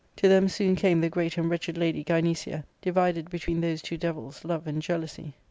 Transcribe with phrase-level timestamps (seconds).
[0.15, 4.43] To them soon c^me the great and wretched lady Gjmecia, divided between those two devils
[4.43, 5.33] Love and J ealousy.